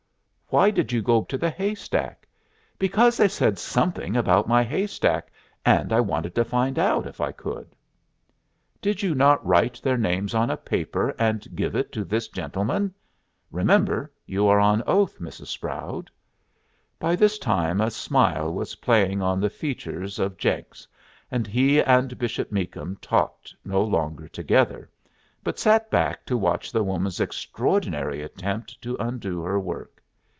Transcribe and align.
"Why 0.53 0.69
did 0.69 0.91
you 0.91 1.01
go 1.01 1.23
to 1.23 1.37
the 1.37 1.49
hay 1.49 1.75
stack?" 1.75 2.27
"Because 2.77 3.15
they 3.15 3.29
said 3.29 3.57
something 3.57 4.17
about 4.17 4.49
my 4.49 4.65
hay 4.65 4.85
stack, 4.85 5.31
and 5.65 5.93
I 5.93 6.01
wanted 6.01 6.35
to 6.35 6.43
find 6.43 6.77
out, 6.77 7.07
if 7.07 7.21
I 7.21 7.31
could." 7.31 7.73
"Did 8.81 9.01
you 9.01 9.15
not 9.15 9.45
write 9.47 9.79
their 9.81 9.95
names 9.97 10.33
on 10.35 10.49
a 10.49 10.57
paper 10.57 11.15
and 11.17 11.55
give 11.55 11.73
it 11.73 11.93
to 11.93 12.03
this 12.03 12.27
gentleman? 12.27 12.93
Remember 13.49 14.11
you 14.25 14.45
are 14.47 14.59
on 14.59 14.83
oath, 14.85 15.19
Mrs. 15.19 15.47
Sproud." 15.47 16.09
By 16.99 17.15
this 17.15 17.39
time 17.39 17.79
a 17.79 17.89
smile 17.89 18.53
was 18.53 18.75
playing 18.75 19.21
on 19.21 19.39
the 19.39 19.49
features 19.49 20.19
of 20.19 20.35
Jenks, 20.35 20.85
and 21.31 21.47
he 21.47 21.81
and 21.81 22.17
Bishop 22.17 22.51
Meakum 22.51 22.97
talked 22.97 23.55
no 23.63 23.81
longer 23.81 24.27
together, 24.27 24.89
but 25.45 25.59
sat 25.59 25.89
back 25.89 26.25
to 26.25 26.37
watch 26.37 26.73
the 26.73 26.83
woman's 26.83 27.21
extraordinary 27.21 28.21
attempt 28.21 28.81
to 28.81 28.97
undo 28.99 29.41
her 29.43 29.57
work. 29.57 29.99